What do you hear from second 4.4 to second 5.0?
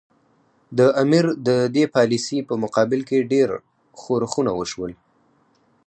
وشول.